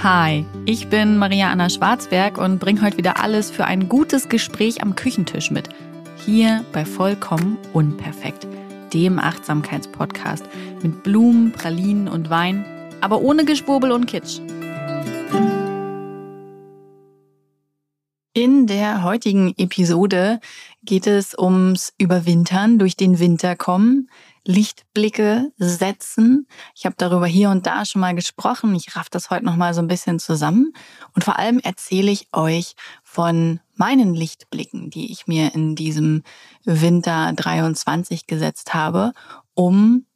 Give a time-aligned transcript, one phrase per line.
[0.00, 4.80] Hi, ich bin Maria Anna Schwarzberg und bringe heute wieder alles für ein gutes Gespräch
[4.80, 5.70] am Küchentisch mit.
[6.24, 8.46] Hier bei Vollkommen Unperfekt,
[8.94, 10.44] dem Achtsamkeitspodcast
[10.84, 12.64] mit Blumen, Pralinen und Wein,
[13.00, 14.38] aber ohne Geschwurbel und Kitsch.
[18.34, 20.38] In der heutigen Episode
[20.84, 24.08] geht es ums Überwintern, durch den Winter kommen,
[24.48, 26.46] Lichtblicke setzen.
[26.74, 28.74] Ich habe darüber hier und da schon mal gesprochen.
[28.74, 30.72] Ich raff das heute noch mal so ein bisschen zusammen
[31.14, 36.22] und vor allem erzähle ich euch von meinen Lichtblicken, die ich mir in diesem
[36.64, 39.12] Winter 23 gesetzt habe,
[39.52, 40.06] um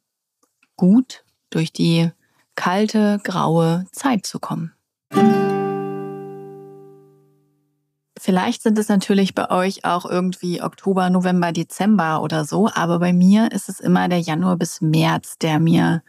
[0.77, 2.09] gut durch die
[2.55, 4.73] kalte, graue Zeit zu kommen.
[8.25, 13.11] Vielleicht sind es natürlich bei euch auch irgendwie Oktober, November, Dezember oder so, aber bei
[13.11, 16.03] mir ist es immer der Januar bis März, der mir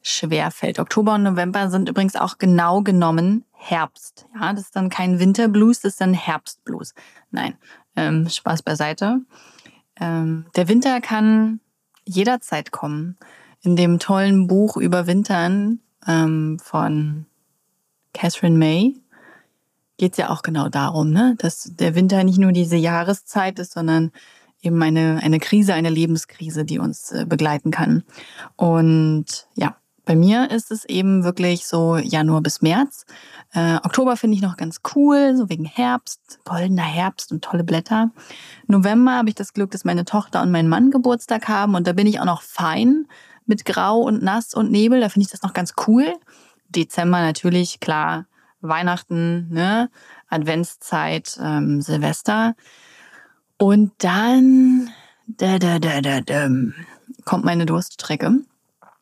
[0.00, 0.78] schwer fällt.
[0.78, 4.26] Oktober und November sind übrigens auch genau genommen Herbst.
[4.40, 6.94] Ja, das ist dann kein Winterblues, das ist dann Herbstblues.
[7.30, 7.58] Nein,
[7.94, 9.20] ähm, Spaß beiseite.
[10.00, 11.60] Ähm, der Winter kann
[12.06, 13.18] jederzeit kommen.
[13.60, 17.26] In dem tollen Buch über Wintern ähm, von
[18.14, 18.96] Catherine May,
[20.00, 21.34] geht es ja auch genau darum, ne?
[21.38, 24.12] dass der Winter nicht nur diese Jahreszeit ist, sondern
[24.62, 28.02] eben eine, eine Krise, eine Lebenskrise, die uns äh, begleiten kann.
[28.56, 33.04] Und ja, bei mir ist es eben wirklich so Januar bis März.
[33.52, 38.10] Äh, Oktober finde ich noch ganz cool, so wegen Herbst, goldener Herbst und tolle Blätter.
[38.68, 41.92] November habe ich das Glück, dass meine Tochter und mein Mann Geburtstag haben und da
[41.92, 43.06] bin ich auch noch fein
[43.44, 45.00] mit Grau und Nass und Nebel.
[45.00, 46.14] Da finde ich das noch ganz cool.
[46.70, 48.24] Dezember natürlich, klar,
[48.60, 49.90] Weihnachten, ne?
[50.28, 52.54] Adventszeit, ähm, Silvester.
[53.58, 54.90] Und dann
[55.26, 56.48] da, da, da, da, da,
[57.24, 58.40] kommt meine Durststrecke.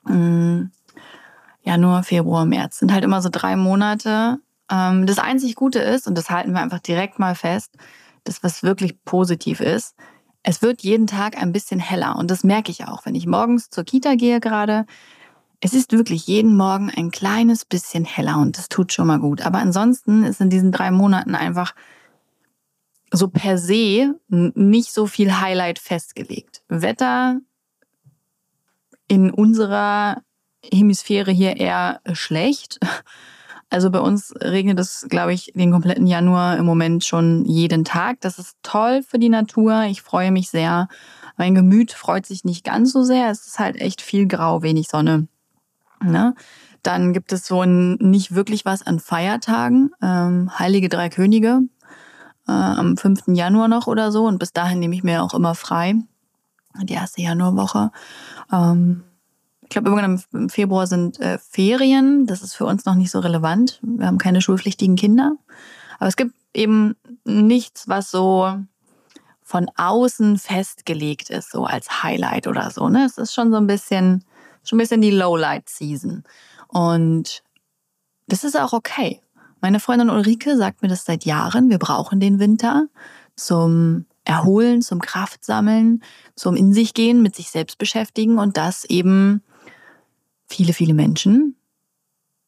[0.05, 0.71] Mhm.
[1.63, 4.39] Januar, Februar, März sind halt immer so drei Monate.
[4.71, 7.77] Ähm, das einzig Gute ist, und das halten wir einfach direkt mal fest,
[8.25, 9.95] das, was wirklich positiv ist,
[10.43, 12.17] es wird jeden Tag ein bisschen heller.
[12.17, 14.87] Und das merke ich auch, wenn ich morgens zur Kita gehe gerade.
[15.61, 19.43] Es ist wirklich jeden Morgen ein kleines bisschen heller und das tut schon mal gut.
[19.43, 21.75] Aber ansonsten ist in diesen drei Monaten einfach
[23.11, 26.63] so per se nicht so viel Highlight festgelegt.
[26.69, 27.41] Wetter
[29.09, 30.23] in unserer
[30.63, 32.79] Hemisphäre hier eher schlecht.
[33.71, 38.19] Also bei uns regnet es, glaube ich, den kompletten Januar im Moment schon jeden Tag.
[38.23, 39.83] Das ist toll für die Natur.
[39.85, 40.89] Ich freue mich sehr.
[41.37, 43.31] Mein Gemüt freut sich nicht ganz so sehr.
[43.31, 45.29] Es ist halt echt viel grau, wenig Sonne.
[46.03, 46.35] Ne?
[46.83, 49.91] Dann gibt es so ein, nicht wirklich was an Feiertagen.
[50.01, 51.61] Ähm, Heilige Drei Könige
[52.47, 53.29] äh, am 5.
[53.29, 54.27] Januar noch oder so.
[54.27, 55.97] Und bis dahin nehme ich mir auch immer frei.
[56.83, 57.91] Die erste Januarwoche.
[58.53, 59.05] Ähm,
[59.63, 62.27] ich glaube, irgendwann im Februar sind äh, Ferien.
[62.27, 63.81] Das ist für uns noch nicht so relevant.
[63.83, 65.37] Wir haben keine schulpflichtigen Kinder.
[65.99, 66.95] Aber es gibt eben
[67.25, 68.55] nichts, was so
[69.43, 72.89] von außen festgelegt ist, so als Highlight oder so.
[72.89, 73.05] Ne?
[73.05, 74.25] Es ist schon so ein bisschen
[74.69, 76.25] schon ein bisschen die Lowlight-Season.
[76.69, 77.43] Und
[78.27, 79.23] das ist auch okay.
[79.61, 81.71] Meine Freundin Ulrike sagt mir das seit Jahren.
[81.71, 82.87] Wir brauchen den Winter
[83.35, 86.03] zum Erholen, zum Kraftsammeln,
[86.37, 89.43] zum In sich gehen, mit sich selbst beschäftigen und das eben
[90.47, 91.57] viele, viele Menschen,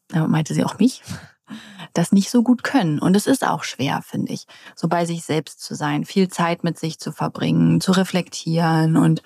[0.08, 1.02] da meinte sie auch mich,
[1.94, 2.98] das nicht so gut können.
[2.98, 6.64] Und es ist auch schwer, finde ich, so bei sich selbst zu sein, viel Zeit
[6.64, 9.22] mit sich zu verbringen, zu reflektieren und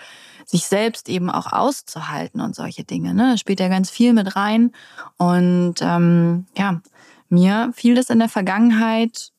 [0.46, 3.14] sich selbst eben auch auszuhalten und solche Dinge.
[3.14, 3.32] Ne?
[3.32, 4.72] Das spielt ja ganz viel mit rein.
[5.16, 6.80] Und ähm, ja,
[7.28, 9.30] mir fiel das in der Vergangenheit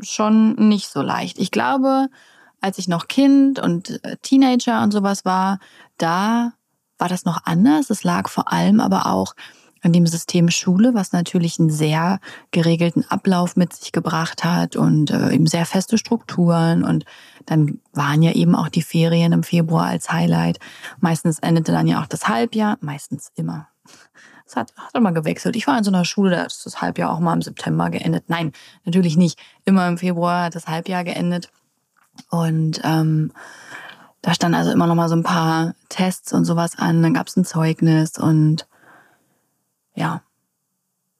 [0.00, 1.38] schon nicht so leicht.
[1.38, 2.08] Ich glaube,
[2.60, 5.58] als ich noch Kind und äh, Teenager und sowas war,
[5.98, 6.52] da
[6.98, 7.90] war das noch anders.
[7.90, 9.34] Es lag vor allem aber auch
[9.82, 12.18] an dem System Schule, was natürlich einen sehr
[12.50, 16.84] geregelten Ablauf mit sich gebracht hat und äh, eben sehr feste Strukturen.
[16.84, 17.04] Und
[17.46, 20.58] dann waren ja eben auch die Ferien im Februar als Highlight.
[21.00, 23.68] Meistens endete dann ja auch das Halbjahr, meistens immer.
[24.46, 25.56] Es hat, hat immer gewechselt.
[25.56, 28.24] Ich war in so einer Schule, da ist das Halbjahr auch mal im September geendet.
[28.28, 28.52] Nein,
[28.84, 29.38] natürlich nicht.
[29.64, 31.50] Immer im Februar hat das Halbjahr geendet.
[32.30, 33.32] Und ähm,
[34.20, 37.02] da stand also immer noch mal so ein paar Tests und sowas an.
[37.02, 38.66] Dann gab es ein Zeugnis und
[39.94, 40.22] ja,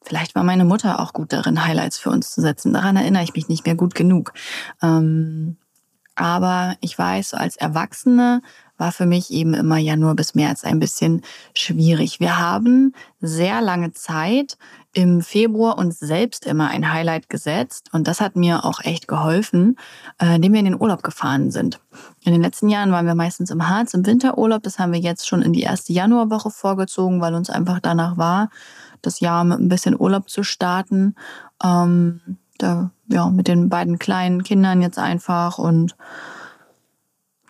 [0.03, 2.73] vielleicht war meine Mutter auch gut darin, Highlights für uns zu setzen.
[2.73, 4.33] Daran erinnere ich mich nicht mehr gut genug.
[4.83, 5.57] Ähm,
[6.15, 8.43] aber ich weiß, als Erwachsene
[8.77, 11.23] war für mich eben immer Januar bis März ein bisschen
[11.55, 12.19] schwierig.
[12.19, 14.57] Wir haben sehr lange Zeit
[14.93, 19.77] im Februar uns selbst immer ein Highlight gesetzt und das hat mir auch echt geholfen,
[20.21, 21.81] äh, indem wir in den Urlaub gefahren sind.
[22.23, 24.63] In den letzten Jahren waren wir meistens im Harz im Winterurlaub.
[24.63, 28.51] Das haben wir jetzt schon in die erste Januarwoche vorgezogen, weil uns einfach danach war,
[29.03, 31.15] das Jahr mit ein bisschen Urlaub zu starten.
[31.63, 35.97] Ähm, da, ja, mit den beiden kleinen Kindern jetzt einfach und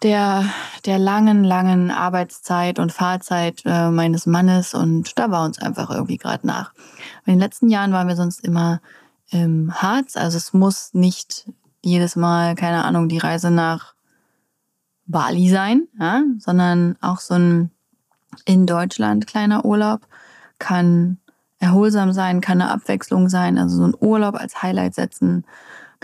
[0.03, 0.45] der,
[0.85, 6.19] der langen, langen Arbeitszeit und Fahrzeit äh, meines Mannes und da war uns einfach irgendwie
[6.19, 6.73] gerade nach.
[7.25, 8.81] In den letzten Jahren waren wir sonst immer
[9.31, 11.51] im Harz, also es muss nicht
[11.83, 13.95] jedes Mal, keine Ahnung, die Reise nach
[15.07, 17.71] Bali sein, ja, sondern auch so ein
[18.45, 20.01] in Deutschland kleiner Urlaub
[20.59, 21.19] kann
[21.65, 25.45] erholsam sein, kann eine Abwechslung sein, also so ein Urlaub als Highlight setzen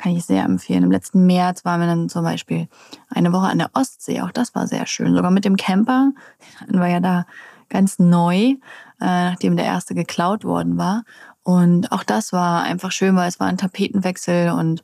[0.00, 0.84] kann ich sehr empfehlen.
[0.84, 2.68] Im letzten März waren wir dann zum Beispiel
[3.10, 4.22] eine Woche an der Ostsee.
[4.22, 5.14] Auch das war sehr schön.
[5.14, 6.12] Sogar mit dem Camper.
[6.68, 7.26] Den wir ja da
[7.68, 8.56] ganz neu, äh,
[8.98, 11.04] nachdem der erste geklaut worden war.
[11.42, 14.82] Und auch das war einfach schön, weil es war ein Tapetenwechsel und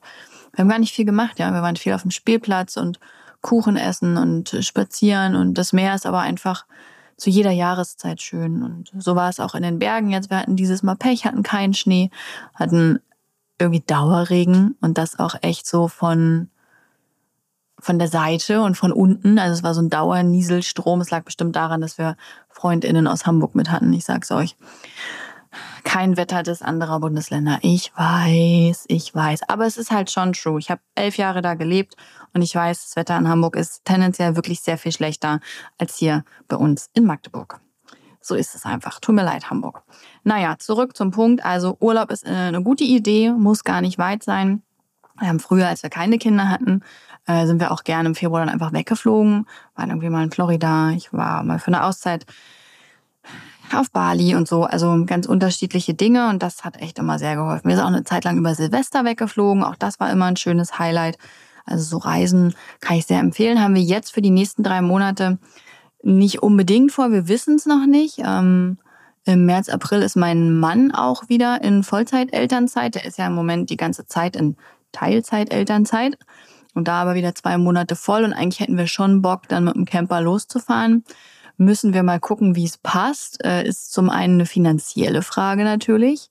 [0.53, 1.39] wir haben gar nicht viel gemacht.
[1.39, 3.01] Ja, wir waren viel auf dem Spielplatz und
[3.41, 6.65] Kuchen essen und spazieren und das Meer ist aber einfach
[7.17, 8.63] zu jeder Jahreszeit schön.
[8.63, 10.31] Und so war es auch in den Bergen jetzt.
[10.31, 12.11] Wir hatten dieses Mal Pech, hatten keinen Schnee,
[12.55, 13.01] hatten
[13.59, 16.51] irgendwie Dauerregen und das auch echt so von,
[17.79, 19.39] von der Seite und von unten.
[19.39, 21.01] Also es war so ein Dauernieselstrom.
[21.01, 22.17] Es lag bestimmt daran, dass wir
[22.51, 23.93] FreundInnen aus Hamburg mit hatten.
[23.93, 24.57] Ich sag's euch.
[25.85, 27.59] Kein Wetter des anderer Bundesländer.
[27.63, 29.49] Ich weiß, ich weiß.
[29.49, 30.59] Aber es ist halt schon true.
[30.59, 31.97] Ich habe elf Jahre da gelebt
[32.35, 35.41] und ich weiß, das Wetter in Hamburg ist tendenziell wirklich sehr viel schlechter
[35.79, 37.61] als hier bei uns in Magdeburg.
[38.21, 38.99] So ist es einfach.
[38.99, 39.85] Tut mir leid, Hamburg.
[40.25, 41.45] Naja, zurück zum Punkt.
[41.45, 44.63] Also Urlaub ist äh, eine gute Idee, muss gar nicht weit sein.
[45.21, 46.83] Wir haben früher, als wir keine Kinder hatten,
[47.27, 49.47] äh, sind wir auch gerne im Februar dann einfach weggeflogen.
[49.77, 50.91] Waren irgendwie mal in Florida.
[50.91, 52.27] Ich war mal für eine Auszeit
[53.75, 54.65] auf Bali und so.
[54.65, 57.69] Also ganz unterschiedliche Dinge und das hat echt immer sehr geholfen.
[57.69, 59.65] Wir sind auch eine Zeit lang über Silvester weggeflogen.
[59.65, 61.19] Auch das war immer ein schönes Highlight.
[61.65, 63.61] Also so Reisen kann ich sehr empfehlen.
[63.61, 65.39] Haben wir jetzt für die nächsten drei Monate
[66.03, 68.21] nicht unbedingt vor, wir wissen es noch nicht.
[68.25, 68.79] Ähm,
[69.25, 72.95] Im März, April ist mein Mann auch wieder in Vollzeit-Elternzeit.
[72.95, 74.57] Der ist ja im Moment die ganze Zeit in
[74.93, 76.17] Teilzeit-Elternzeit.
[76.75, 79.75] Und da aber wieder zwei Monate voll und eigentlich hätten wir schon Bock, dann mit
[79.75, 81.05] dem Camper loszufahren.
[81.57, 83.45] Müssen wir mal gucken, wie es passt.
[83.45, 86.31] Äh, ist zum einen eine finanzielle Frage natürlich.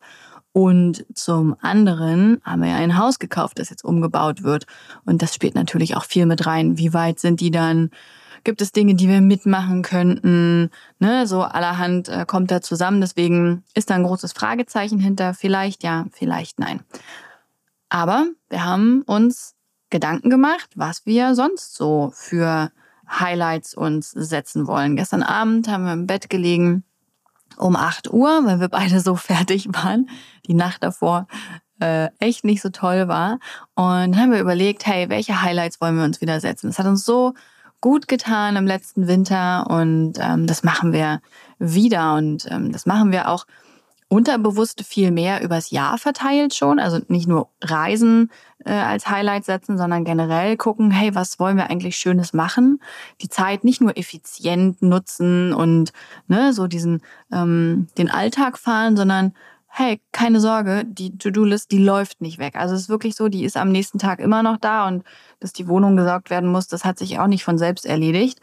[0.52, 4.66] Und zum anderen haben wir ja ein Haus gekauft, das jetzt umgebaut wird.
[5.04, 6.78] Und das spielt natürlich auch viel mit rein.
[6.78, 7.90] Wie weit sind die dann?
[8.46, 10.70] Gibt es Dinge, die wir mitmachen könnten?
[11.00, 13.02] Ne, so allerhand äh, kommt da zusammen.
[13.02, 15.34] Deswegen ist da ein großes Fragezeichen hinter.
[15.34, 16.82] Vielleicht ja, vielleicht nein.
[17.90, 19.56] Aber wir haben uns
[19.90, 22.72] Gedanken gemacht, was wir sonst so für
[23.10, 24.96] Highlights uns setzen wollen.
[24.96, 26.84] Gestern Abend haben wir im Bett gelegen
[27.58, 30.10] um 8 Uhr, weil wir beide so fertig waren.
[30.48, 31.28] Die Nacht davor
[31.80, 33.40] äh, echt nicht so toll war.
[33.76, 36.68] Und haben wir überlegt, hey, welche Highlights wollen wir uns wieder setzen?
[36.68, 37.34] Das hat uns so
[37.82, 41.22] gut getan im letzten Winter und ähm, das machen wir
[41.60, 43.46] wieder und ähm, das machen wir auch
[44.08, 46.80] unterbewusst viel mehr übers Jahr verteilt schon.
[46.80, 48.32] Also nicht nur Reisen
[48.66, 52.82] äh, als Highlight setzen, sondern generell gucken, hey, was wollen wir eigentlich Schönes machen?
[53.22, 55.94] Die Zeit nicht nur effizient nutzen und
[56.28, 57.02] ne, so diesen
[57.32, 59.34] ähm, den Alltag fahren, sondern
[59.78, 62.56] hey, keine Sorge, die To-Do-List, die läuft nicht weg.
[62.56, 65.04] Also es ist wirklich so, die ist am nächsten Tag immer noch da und
[65.42, 68.40] dass die Wohnung gesaugt werden muss, das hat sich auch nicht von selbst erledigt.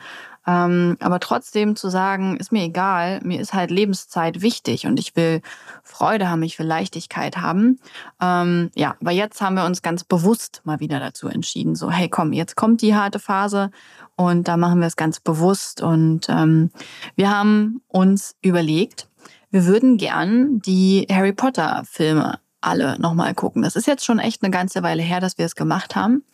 [0.47, 5.17] Ähm, aber trotzdem zu sagen, ist mir egal, mir ist halt Lebenszeit wichtig und ich
[5.17, 5.41] will
[5.83, 7.81] Freude haben, ich will Leichtigkeit haben.
[8.21, 12.11] Ähm, ja, aber jetzt haben wir uns ganz bewusst mal wieder dazu entschieden, so, hey
[12.11, 13.71] komm, jetzt kommt die harte Phase
[14.17, 16.71] und da machen wir es ganz bewusst und ähm,
[17.17, 19.09] wir haben uns überlegt,
[19.53, 23.63] wir würden gern die Harry Potter Filme alle nochmal gucken.
[23.63, 26.25] Das ist jetzt schon echt eine ganze Weile her, dass wir es gemacht haben.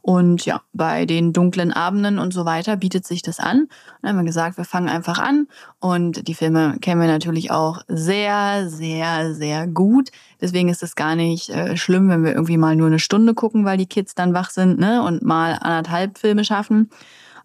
[0.00, 3.68] Und ja, bei den dunklen Abenden und so weiter bietet sich das an.
[4.00, 5.46] Dann haben wir gesagt, wir fangen einfach an.
[5.78, 10.10] Und die Filme kennen wir natürlich auch sehr, sehr, sehr gut.
[10.40, 13.64] Deswegen ist es gar nicht äh, schlimm, wenn wir irgendwie mal nur eine Stunde gucken,
[13.64, 15.02] weil die Kids dann wach sind, ne?
[15.04, 16.90] Und mal anderthalb Filme schaffen.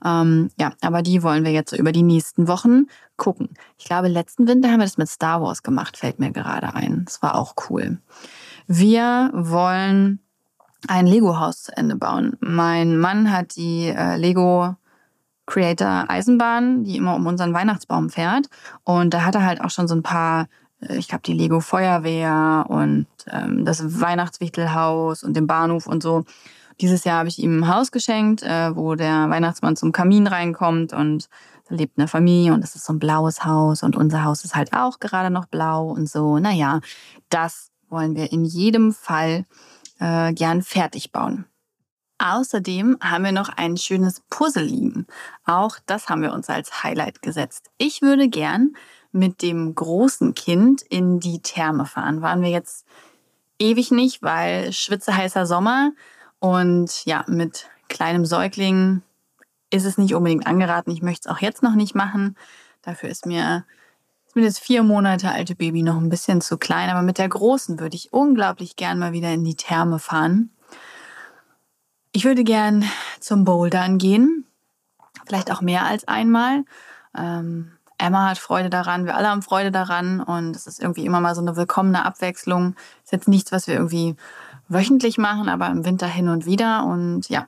[0.03, 3.49] Ähm, ja, aber die wollen wir jetzt so über die nächsten Wochen gucken.
[3.77, 7.03] Ich glaube, letzten Winter haben wir das mit Star Wars gemacht, fällt mir gerade ein.
[7.05, 7.99] Das war auch cool.
[8.67, 10.19] Wir wollen
[10.87, 12.37] ein Lego-Haus zu Ende bauen.
[12.39, 14.75] Mein Mann hat die äh, Lego
[15.47, 18.47] Creator Eisenbahn, die immer um unseren Weihnachtsbaum fährt.
[18.83, 20.47] Und da hat er halt auch schon so ein paar,
[20.81, 26.25] äh, ich glaube, die Lego Feuerwehr und ähm, das Weihnachtswichtelhaus und den Bahnhof und so.
[26.79, 30.93] Dieses Jahr habe ich ihm ein Haus geschenkt, äh, wo der Weihnachtsmann zum Kamin reinkommt
[30.93, 31.27] und
[31.67, 34.55] da lebt eine Familie und es ist so ein blaues Haus und unser Haus ist
[34.55, 36.39] halt auch gerade noch blau und so.
[36.39, 36.79] Naja,
[37.29, 39.45] das wollen wir in jedem Fall
[39.99, 41.45] äh, gern fertig bauen.
[42.19, 45.05] Außerdem haben wir noch ein schönes Puzzle liegen.
[45.45, 47.69] Auch das haben wir uns als Highlight gesetzt.
[47.77, 48.73] Ich würde gern
[49.11, 52.21] mit dem großen Kind in die Therme fahren.
[52.21, 52.85] Waren wir jetzt
[53.59, 55.91] ewig nicht, weil schwitzeheißer Sommer
[56.39, 59.01] und ja, mit kleinem Säugling
[59.69, 60.91] ist es nicht unbedingt angeraten.
[60.91, 62.35] Ich möchte es auch jetzt noch nicht machen.
[62.81, 63.65] Dafür ist mir,
[64.33, 66.89] ist das vier Monate alte Baby noch ein bisschen zu klein.
[66.89, 70.51] Aber mit der Großen würde ich unglaublich gern mal wieder in die Therme fahren.
[72.13, 72.85] Ich würde gern
[73.19, 74.45] zum Bouldern gehen.
[75.25, 76.63] Vielleicht auch mehr als einmal.
[77.17, 81.19] Ähm, Emma hat Freude daran, wir alle haben Freude daran und es ist irgendwie immer
[81.19, 82.75] mal so eine willkommene Abwechslung.
[83.03, 84.15] Ist jetzt nichts, was wir irgendwie
[84.69, 87.47] wöchentlich machen, aber im Winter hin und wieder und ja,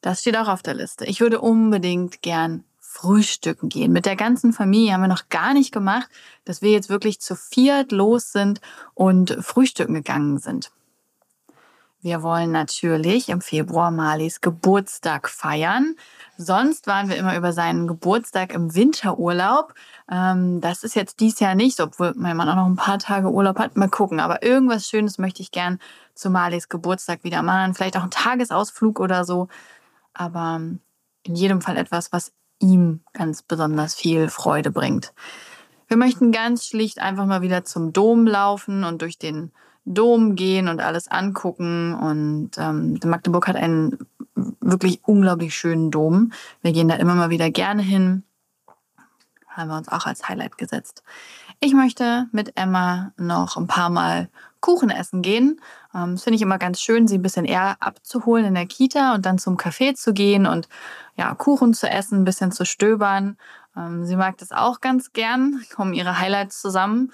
[0.00, 1.04] das steht auch auf der Liste.
[1.06, 3.92] Ich würde unbedingt gern frühstücken gehen.
[3.92, 6.08] Mit der ganzen Familie haben wir noch gar nicht gemacht,
[6.44, 8.60] dass wir jetzt wirklich zu viert los sind
[8.94, 10.70] und frühstücken gegangen sind.
[12.00, 15.96] Wir wollen natürlich im Februar Malis Geburtstag feiern.
[16.40, 19.74] Sonst waren wir immer über seinen Geburtstag im Winterurlaub.
[20.08, 23.28] Ähm, das ist jetzt dies Jahr nicht, obwohl mein Mann auch noch ein paar Tage
[23.28, 23.76] Urlaub hat.
[23.76, 24.20] Mal gucken.
[24.20, 25.80] Aber irgendwas Schönes möchte ich gern
[26.14, 27.74] zu Malis Geburtstag wieder machen.
[27.74, 29.48] Vielleicht auch einen Tagesausflug oder so.
[30.14, 30.60] Aber
[31.24, 35.12] in jedem Fall etwas, was ihm ganz besonders viel Freude bringt.
[35.88, 39.50] Wir möchten ganz schlicht einfach mal wieder zum Dom laufen und durch den
[39.84, 41.94] Dom gehen und alles angucken.
[41.94, 43.98] Und ähm, Magdeburg hat einen
[44.60, 46.32] wirklich unglaublich schönen Dom.
[46.62, 48.24] Wir gehen da immer mal wieder gerne hin.
[49.48, 51.02] Haben wir uns auch als Highlight gesetzt.
[51.60, 54.28] Ich möchte mit Emma noch ein paar Mal
[54.60, 55.60] Kuchen essen gehen.
[55.94, 59.14] Ähm, das finde ich immer ganz schön, sie ein bisschen eher abzuholen in der Kita
[59.14, 60.68] und dann zum Café zu gehen und
[61.16, 63.36] ja, Kuchen zu essen, ein bisschen zu stöbern.
[63.76, 67.12] Ähm, sie mag das auch ganz gern, kommen ihre Highlights zusammen.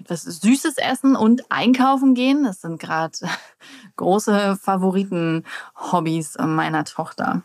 [0.00, 2.44] Etwas Süßes essen und einkaufen gehen.
[2.44, 3.18] Das sind gerade
[3.96, 7.42] große Favoriten-Hobbys meiner Tochter.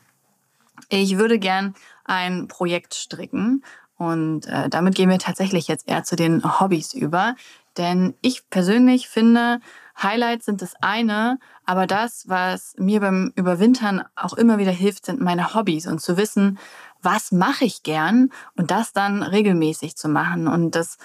[0.87, 3.63] Ich würde gern ein Projekt stricken
[3.97, 7.35] und äh, damit gehen wir tatsächlich jetzt eher zu den Hobbys über.
[7.77, 9.59] Denn ich persönlich finde,
[10.01, 15.19] Highlights sind das eine, aber das, was mir beim Überwintern auch immer wieder hilft, sind
[15.19, 16.57] meine Hobbys und zu wissen,
[17.01, 20.47] was mache ich gern und das dann regelmäßig zu machen.
[20.47, 20.97] Und das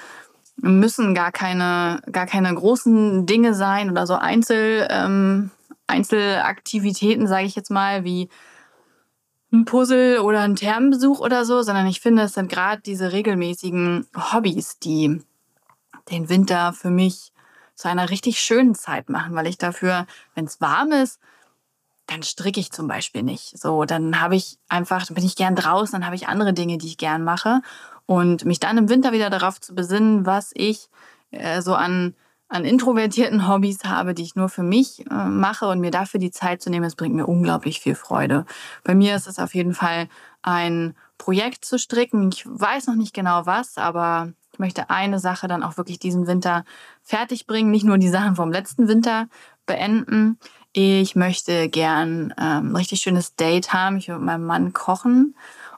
[0.63, 5.51] müssen gar keine, gar keine großen Dinge sein oder so Einzel, ähm,
[5.87, 8.29] Einzelaktivitäten, sage ich jetzt mal, wie
[9.53, 14.07] ein Puzzle oder ein Thermenbesuch oder so, sondern ich finde, es sind gerade diese regelmäßigen
[14.17, 15.21] Hobbys, die
[16.11, 17.33] den Winter für mich
[17.75, 21.19] zu einer richtig schönen Zeit machen, weil ich dafür, wenn es warm ist,
[22.07, 23.59] dann stricke ich zum Beispiel nicht.
[23.59, 26.77] So, dann habe ich einfach, dann bin ich gern draußen, dann habe ich andere Dinge,
[26.79, 27.63] die ich gern mache.
[28.11, 30.89] Und mich dann im Winter wieder darauf zu besinnen, was ich
[31.31, 32.17] äh, so an,
[32.49, 36.33] an introvertierten Hobbys habe, die ich nur für mich äh, mache und mir dafür die
[36.33, 38.47] Zeit zu nehmen, das bringt mir unglaublich viel Freude.
[38.83, 40.09] Bei mir ist es auf jeden Fall
[40.43, 42.31] ein Projekt zu stricken.
[42.33, 46.27] Ich weiß noch nicht genau was, aber ich möchte eine Sache dann auch wirklich diesen
[46.27, 46.65] Winter
[47.05, 49.29] fertig bringen, nicht nur die Sachen vom letzten Winter
[49.67, 50.37] beenden.
[50.73, 53.99] Ich möchte gern ähm, ein richtig schönes Date haben.
[53.99, 55.37] Ich will mit meinem Mann kochen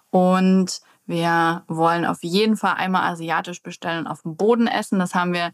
[0.09, 4.99] und wir wollen auf jeden Fall einmal asiatisch bestellen und auf dem Boden essen.
[4.99, 5.53] Das haben wir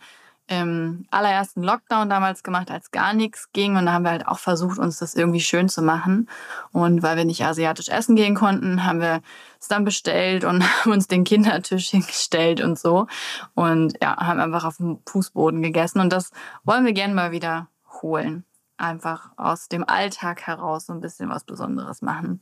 [0.49, 3.77] im allerersten Lockdown damals gemacht, als gar nichts ging.
[3.77, 6.29] Und da haben wir halt auch versucht, uns das irgendwie schön zu machen.
[6.73, 9.21] Und weil wir nicht asiatisch essen gehen konnten, haben wir
[9.61, 13.07] es dann bestellt und haben uns den Kindertisch hingestellt und so.
[13.55, 16.01] Und ja, haben einfach auf dem Fußboden gegessen.
[16.01, 16.31] Und das
[16.65, 17.69] wollen wir gerne mal wieder
[18.01, 18.45] holen
[18.79, 22.41] einfach aus dem Alltag heraus so ein bisschen was Besonderes machen.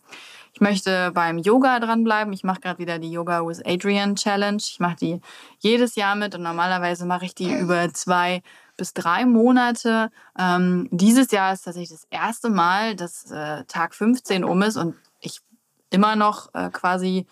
[0.53, 2.33] Ich möchte beim Yoga dranbleiben.
[2.33, 4.59] Ich mache gerade wieder die Yoga with Adrian Challenge.
[4.59, 5.21] Ich mache die
[5.59, 8.43] jedes Jahr mit und normalerweise mache ich die über zwei
[8.77, 10.11] bis drei Monate.
[10.39, 14.95] Ähm, dieses Jahr ist tatsächlich das erste Mal, dass äh, Tag 15 um ist und
[15.21, 15.41] ich
[15.91, 17.27] immer noch äh, quasi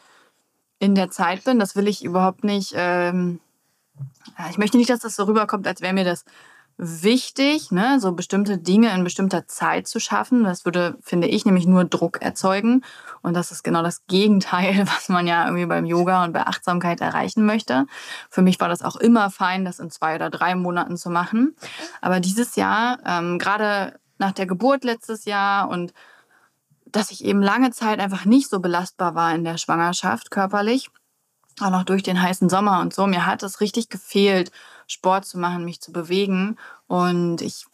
[0.78, 1.58] in der Zeit bin.
[1.58, 2.72] Das will ich überhaupt nicht.
[2.76, 3.40] Ähm,
[4.50, 6.24] ich möchte nicht, dass das so rüberkommt, als wäre mir das
[6.76, 10.42] wichtig, ne, so bestimmte Dinge in bestimmter Zeit zu schaffen.
[10.44, 12.84] Das würde, finde ich, nämlich nur Druck erzeugen.
[13.22, 17.00] Und das ist genau das Gegenteil, was man ja irgendwie beim Yoga und bei Achtsamkeit
[17.00, 17.86] erreichen möchte.
[18.28, 21.54] Für mich war das auch immer fein, das in zwei oder drei Monaten zu machen.
[22.00, 25.92] Aber dieses Jahr, ähm, gerade nach der Geburt letztes Jahr und
[26.86, 30.90] dass ich eben lange Zeit einfach nicht so belastbar war in der Schwangerschaft körperlich,
[31.60, 34.50] auch noch durch den heißen Sommer und so, mir hat es richtig gefehlt,
[34.86, 36.56] Sport zu machen, mich zu bewegen.
[36.86, 37.66] Und ich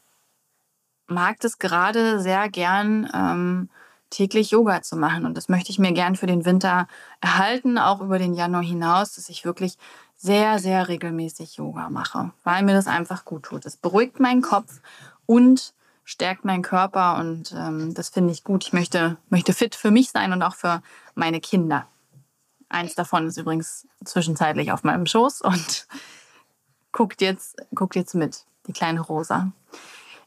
[1.06, 3.70] mag das gerade sehr gern, ähm,
[4.10, 5.24] täglich Yoga zu machen.
[5.24, 6.88] Und das möchte ich mir gern für den Winter
[7.20, 9.78] erhalten, auch über den Januar hinaus, dass ich wirklich
[10.16, 13.64] sehr, sehr regelmäßig Yoga mache, weil mir das einfach gut tut.
[13.64, 14.80] Es beruhigt meinen Kopf
[15.26, 15.72] und
[16.04, 18.64] stärkt meinen Körper und ähm, das finde ich gut.
[18.64, 20.82] Ich möchte, möchte fit für mich sein und auch für
[21.14, 21.86] meine Kinder.
[22.68, 25.86] Eins davon ist übrigens zwischenzeitlich auf meinem Schoß und
[26.92, 29.52] guckt jetzt, guckt jetzt mit, die kleine Rosa.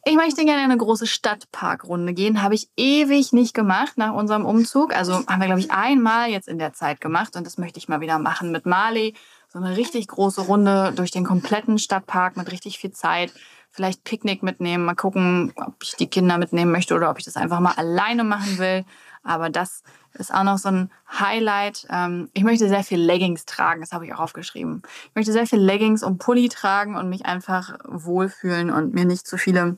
[0.06, 2.42] Ich möchte gerne eine große Stadtparkrunde gehen.
[2.42, 4.94] Habe ich ewig nicht gemacht nach unserem Umzug.
[4.94, 7.88] Also haben wir, glaube ich, einmal jetzt in der Zeit gemacht und das möchte ich
[7.88, 9.14] mal wieder machen mit Marley.
[9.48, 13.32] So eine richtig große Runde durch den kompletten Stadtpark mit richtig viel Zeit.
[13.72, 17.38] Vielleicht Picknick mitnehmen, mal gucken, ob ich die Kinder mitnehmen möchte oder ob ich das
[17.38, 18.84] einfach mal alleine machen will.
[19.24, 21.88] Aber das ist auch noch so ein Highlight.
[21.90, 24.82] Ähm, ich möchte sehr viel Leggings tragen, das habe ich auch aufgeschrieben.
[25.10, 29.26] Ich möchte sehr viel Leggings und Pulli tragen und mich einfach wohlfühlen und mir nicht
[29.28, 29.78] zu viele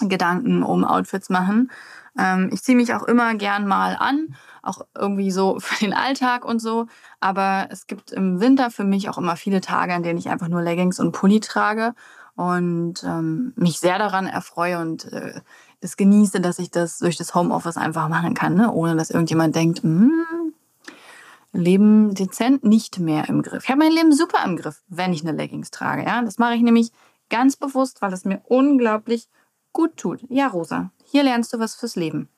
[0.00, 1.70] Gedanken um Outfits machen.
[2.18, 6.44] Ähm, ich ziehe mich auch immer gern mal an, auch irgendwie so für den Alltag
[6.44, 6.86] und so.
[7.20, 10.48] Aber es gibt im Winter für mich auch immer viele Tage, an denen ich einfach
[10.48, 11.94] nur Leggings und Pulli trage
[12.34, 15.40] und ähm, mich sehr daran erfreue und äh,
[15.82, 18.72] es genieße, dass ich das durch das Homeoffice einfach machen kann, ne?
[18.72, 20.54] ohne dass irgendjemand denkt, hm,
[21.52, 23.64] Leben dezent nicht mehr im Griff.
[23.64, 26.04] Ich habe mein Leben super im Griff, wenn ich eine Leggings trage.
[26.04, 26.22] Ja?
[26.22, 26.92] Das mache ich nämlich
[27.28, 29.28] ganz bewusst, weil es mir unglaublich
[29.72, 30.24] gut tut.
[30.28, 32.28] Ja, Rosa, hier lernst du was fürs Leben.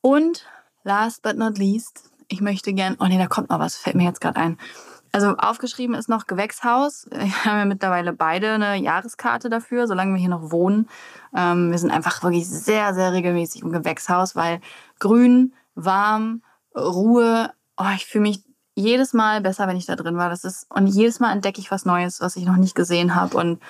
[0.00, 0.46] Und
[0.82, 4.04] last but not least, ich möchte gern, oh nee, da kommt noch was, fällt mir
[4.04, 4.58] jetzt gerade ein.
[5.12, 7.06] Also aufgeschrieben ist noch Gewächshaus.
[7.10, 10.88] Wir haben ja mittlerweile beide eine Jahreskarte dafür, solange wir hier noch wohnen.
[11.36, 14.60] Ähm, wir sind einfach wirklich sehr, sehr regelmäßig im Gewächshaus, weil
[14.98, 16.42] grün, warm,
[16.76, 20.30] Ruhe, oh, ich fühle mich jedes Mal besser, wenn ich da drin war.
[20.30, 23.36] Das ist, und jedes Mal entdecke ich was Neues, was ich noch nicht gesehen habe.
[23.36, 23.60] Und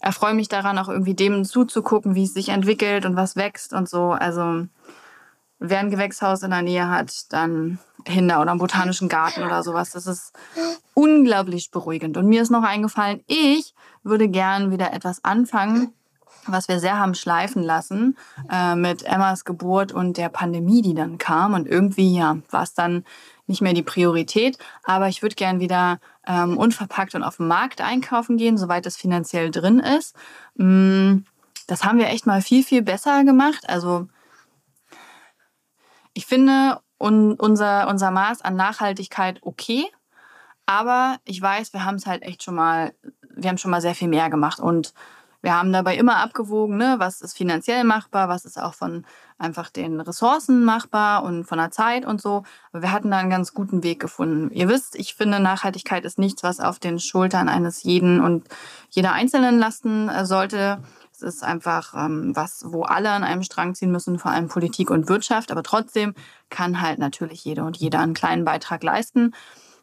[0.00, 3.88] erfreue mich daran, auch irgendwie dem zuzugucken, wie es sich entwickelt und was wächst und
[3.88, 4.10] so.
[4.12, 4.66] Also
[5.58, 9.90] wer ein Gewächshaus in der Nähe hat, dann Hinder oder einen botanischen Garten oder sowas.
[9.90, 10.32] Das ist
[10.94, 12.16] unglaublich beruhigend.
[12.16, 15.92] Und mir ist noch eingefallen, ich würde gern wieder etwas anfangen,
[16.46, 18.16] was wir sehr haben schleifen lassen
[18.50, 21.54] äh, mit Emmas Geburt und der Pandemie, die dann kam.
[21.54, 23.04] Und irgendwie, ja, war es dann
[23.46, 24.58] nicht mehr die Priorität.
[24.84, 28.96] Aber ich würde gern wieder ähm, unverpackt und auf dem Markt einkaufen gehen, soweit es
[28.96, 30.14] finanziell drin ist.
[30.56, 31.18] Mm,
[31.66, 33.64] das haben wir echt mal viel, viel besser gemacht.
[33.68, 34.08] Also
[36.16, 39.84] ich finde un unser, unser Maß an Nachhaltigkeit okay.
[40.64, 42.94] Aber ich weiß, wir haben es halt echt schon mal,
[43.34, 44.58] wir haben schon mal sehr viel mehr gemacht.
[44.58, 44.94] Und
[45.42, 49.04] wir haben dabei immer abgewogen, ne, was ist finanziell machbar, was ist auch von
[49.36, 52.44] einfach den Ressourcen machbar und von der Zeit und so.
[52.72, 54.50] Aber wir hatten da einen ganz guten Weg gefunden.
[54.52, 58.48] Ihr wisst, ich finde, Nachhaltigkeit ist nichts, was auf den Schultern eines jeden und
[58.88, 60.82] jeder Einzelnen lasten äh, sollte.
[61.16, 64.90] Es ist einfach ähm, was, wo alle an einem Strang ziehen müssen, vor allem Politik
[64.90, 65.50] und Wirtschaft.
[65.50, 66.14] Aber trotzdem
[66.50, 69.34] kann halt natürlich jede und jeder einen kleinen Beitrag leisten.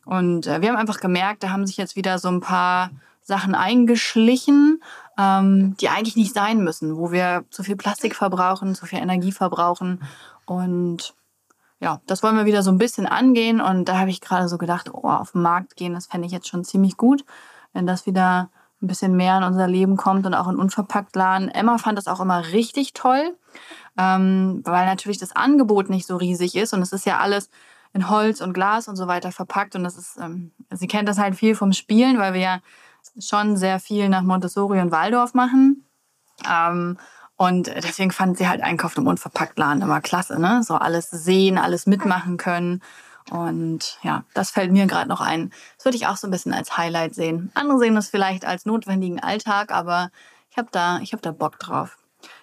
[0.06, 2.92] Und äh, wir haben einfach gemerkt, da haben sich jetzt wieder so ein paar
[3.22, 4.84] Sachen eingeschlichen,
[5.18, 9.32] ähm, die eigentlich nicht sein müssen, wo wir zu viel Plastik verbrauchen, zu viel Energie
[9.32, 10.04] verbrauchen.
[10.46, 11.16] Und
[11.80, 13.60] ja, das wollen wir wieder so ein bisschen angehen.
[13.60, 16.34] Und da habe ich gerade so gedacht, oh, auf den Markt gehen, das fände ich
[16.34, 17.26] jetzt schon ziemlich gut,
[17.72, 18.50] wenn das wieder
[18.84, 21.50] ein bisschen mehr in unser Leben kommt und auch in Unverpacktladen.
[21.50, 23.36] Emma fand das auch immer richtig toll,
[23.98, 27.50] ähm, weil natürlich das Angebot nicht so riesig ist und es ist ja alles
[27.94, 31.18] in Holz und Glas und so weiter verpackt und das ist, ähm, sie kennt das
[31.18, 32.60] halt viel vom Spielen, weil wir ja
[33.20, 35.86] schon sehr viel nach Montessori und Waldorf machen.
[36.50, 36.98] Ähm,
[37.36, 40.62] und deswegen fand sie halt Einkauf im Unverpacktladen immer klasse, ne?
[40.64, 42.82] So alles sehen, alles mitmachen können.
[43.32, 45.52] Und ja, das fällt mir gerade noch ein.
[45.78, 47.52] Das würde ich auch so ein bisschen als Highlight sehen.
[47.54, 50.10] Andere sehen das vielleicht als notwendigen Alltag, aber
[50.50, 51.98] ich habe da, hab da Bock drauf.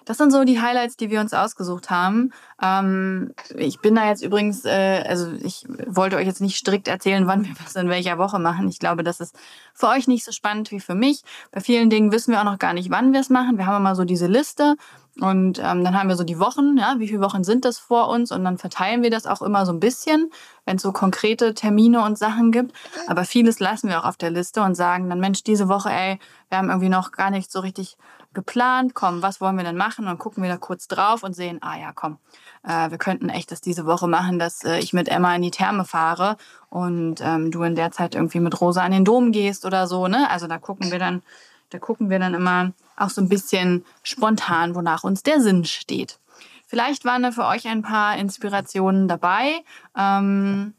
[0.05, 2.31] Das sind so die Highlights, die wir uns ausgesucht haben.
[2.61, 7.25] Ähm, ich bin da jetzt übrigens, äh, also ich wollte euch jetzt nicht strikt erzählen,
[7.27, 8.67] wann wir was in welcher Woche machen.
[8.69, 9.35] Ich glaube, das ist
[9.73, 11.23] für euch nicht so spannend wie für mich.
[11.51, 13.57] Bei vielen Dingen wissen wir auch noch gar nicht, wann wir es machen.
[13.57, 14.75] Wir haben immer so diese Liste
[15.19, 18.07] und ähm, dann haben wir so die Wochen, ja, wie viele Wochen sind das vor
[18.07, 18.31] uns?
[18.31, 20.31] Und dann verteilen wir das auch immer so ein bisschen,
[20.65, 22.73] wenn es so konkrete Termine und Sachen gibt.
[23.07, 26.17] Aber vieles lassen wir auch auf der Liste und sagen dann, Mensch, diese Woche, ey,
[26.49, 27.97] wir haben irgendwie noch gar nicht so richtig
[28.33, 30.07] geplant, komm, was wollen wir denn machen?
[30.07, 32.17] Und gucken wir da kurz drauf und sehen, ah ja, komm,
[32.63, 35.51] äh, wir könnten echt das diese Woche machen, dass äh, ich mit Emma in die
[35.51, 36.37] Therme fahre
[36.69, 40.07] und ähm, du in der Zeit irgendwie mit Rosa an den Dom gehst oder so,
[40.07, 40.29] ne?
[40.29, 41.23] Also da gucken wir dann,
[41.69, 46.19] da gucken wir dann immer auch so ein bisschen spontan, wonach uns der Sinn steht.
[46.67, 49.63] Vielleicht waren da für euch ein paar Inspirationen dabei.
[49.97, 50.73] Ähm,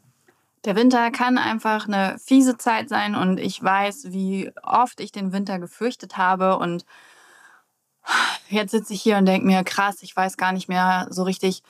[0.65, 5.33] der Winter kann einfach eine fiese Zeit sein und ich weiß, wie oft ich den
[5.33, 6.85] Winter gefürchtet habe und
[8.49, 11.63] jetzt sitze ich hier und denke mir, krass, ich weiß gar nicht mehr so richtig,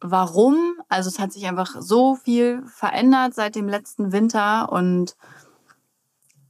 [0.00, 0.74] warum.
[0.88, 5.16] Also es hat sich einfach so viel verändert seit dem letzten Winter und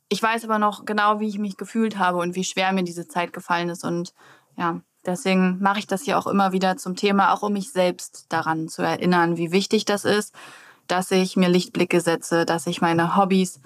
[0.09, 3.09] ich weiß aber noch genau, wie ich mich gefühlt habe und wie schwer mir diese
[3.09, 3.85] Zeit gefallen ist.
[3.85, 4.15] Und
[4.57, 8.27] ja, deswegen mache ich das hier auch immer wieder zum Thema, auch um mich selbst
[8.31, 10.35] daran zu erinnern, wie wichtig das ist,
[10.87, 13.61] dass ich mir Lichtblicke setze, dass ich meine Hobbys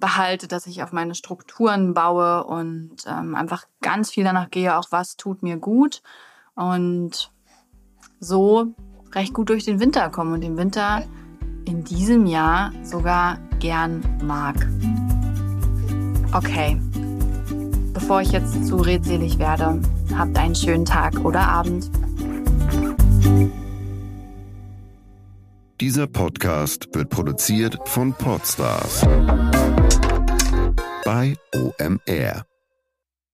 [0.00, 4.88] behalte, dass ich auf meine Strukturen baue und ähm, einfach ganz viel danach gehe, auch
[4.90, 6.02] was tut mir gut.
[6.54, 7.30] Und
[8.18, 8.74] so
[9.12, 11.04] recht gut durch den Winter komme und den Winter
[11.66, 14.56] in diesem Jahr sogar gern mag.
[16.32, 16.80] Okay,
[17.92, 19.80] bevor ich jetzt zu redselig werde,
[20.16, 21.90] habt einen schönen Tag oder Abend.
[25.80, 29.06] Dieser Podcast wird produziert von Podstars
[31.10, 32.49] bei OMR.